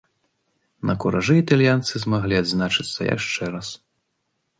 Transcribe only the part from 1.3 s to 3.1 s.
італьянцы змаглі адзначыцца